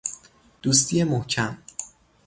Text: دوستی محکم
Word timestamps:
دوستی 0.61 1.03
محکم 1.03 1.57